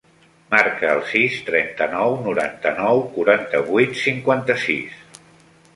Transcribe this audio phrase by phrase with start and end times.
[0.53, 5.21] Marca el sis, trenta-nou, noranta-nou, quaranta-vuit, cinquanta-sis.